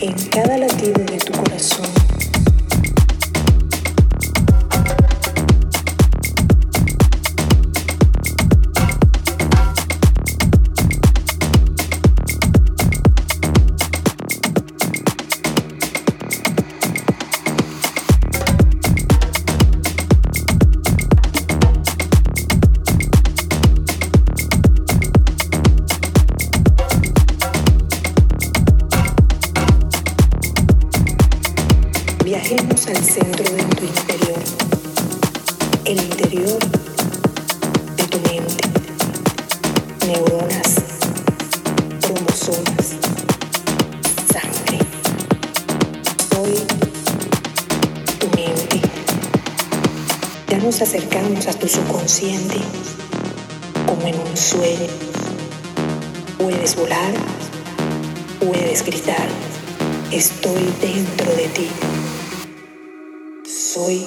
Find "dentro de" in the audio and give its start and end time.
60.80-61.48